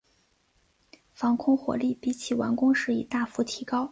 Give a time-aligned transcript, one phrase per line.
[1.13, 3.87] 防空火力比起完工时已大幅提高。